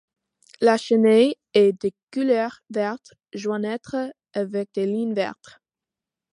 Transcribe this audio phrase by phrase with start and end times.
[0.61, 5.59] La chenille est de couleur verte jaunâtre avec des lignes vertes.